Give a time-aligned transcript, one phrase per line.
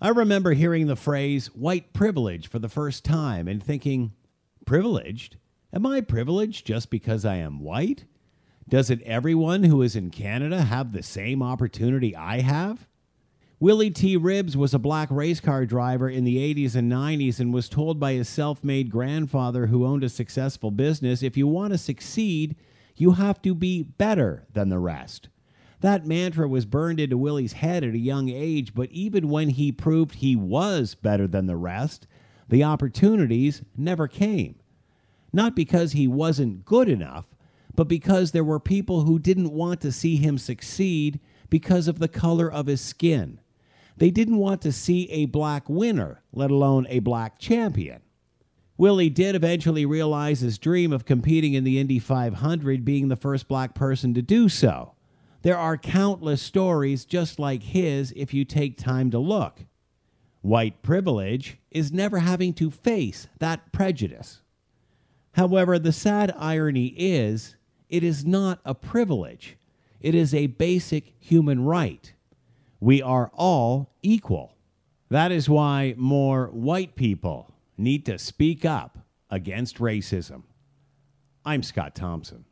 [0.00, 4.12] I remember hearing the phrase white privilege for the first time and thinking,
[4.64, 5.38] privileged?
[5.72, 8.04] Am I privileged just because I am white?
[8.68, 12.86] Doesn't everyone who is in Canada have the same opportunity I have?
[13.58, 14.16] Willie T.
[14.16, 17.98] Ribbs was a black race car driver in the 80s and 90s and was told
[17.98, 22.54] by his self made grandfather, who owned a successful business, if you want to succeed,
[22.94, 25.28] you have to be better than the rest.
[25.80, 29.70] That mantra was burned into Willie's head at a young age, but even when he
[29.70, 32.06] proved he was better than the rest,
[32.48, 34.56] the opportunities never came.
[35.32, 37.26] Not because he wasn't good enough,
[37.74, 42.08] but because there were people who didn't want to see him succeed because of the
[42.08, 43.40] color of his skin.
[43.96, 48.02] They didn't want to see a black winner, let alone a black champion.
[48.76, 53.48] Willie did eventually realize his dream of competing in the Indy 500, being the first
[53.48, 54.94] black person to do so.
[55.42, 59.60] There are countless stories just like his if you take time to look.
[60.40, 64.40] White privilege is never having to face that prejudice.
[65.32, 67.56] However, the sad irony is
[67.88, 69.56] it is not a privilege,
[70.00, 72.12] it is a basic human right.
[72.80, 74.54] We are all equal.
[75.10, 78.98] That is why more white people need to speak up
[79.30, 80.42] against racism.
[81.44, 82.44] I'm Scott Thompson.